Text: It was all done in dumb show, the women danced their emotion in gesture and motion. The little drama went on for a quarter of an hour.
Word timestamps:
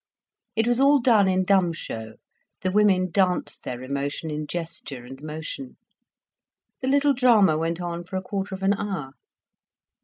It 0.55 0.65
was 0.65 0.79
all 0.79 0.97
done 0.99 1.27
in 1.27 1.43
dumb 1.43 1.73
show, 1.73 2.13
the 2.63 2.71
women 2.71 3.11
danced 3.11 3.61
their 3.63 3.83
emotion 3.83 4.31
in 4.31 4.47
gesture 4.47 5.05
and 5.05 5.21
motion. 5.21 5.77
The 6.81 6.87
little 6.87 7.13
drama 7.13 7.55
went 7.55 7.79
on 7.79 8.05
for 8.05 8.15
a 8.15 8.23
quarter 8.23 8.55
of 8.55 8.63
an 8.63 8.73
hour. 8.73 9.11